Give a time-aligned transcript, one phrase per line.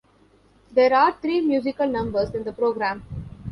[0.71, 3.03] There are three musical numbers in the program.